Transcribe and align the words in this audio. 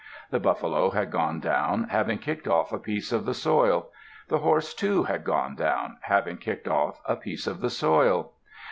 The 0.31 0.39
buffalo 0.39 0.89
had 0.89 1.11
gone 1.11 1.39
down, 1.41 1.89
having 1.89 2.17
kicked 2.17 2.47
off 2.47 2.71
a 2.73 2.79
piece 2.79 3.11
of 3.11 3.23
the 3.23 3.35
soil. 3.35 3.91
The 4.29 4.39
horse, 4.39 4.73
too, 4.73 5.03
had 5.03 5.23
gone 5.23 5.53
down, 5.55 5.97
having 6.01 6.37
kicked 6.37 6.67
off 6.67 6.99
a 7.05 7.15
piece 7.15 7.45
of 7.45 7.61
the 7.61 7.69
soil. 7.69 8.31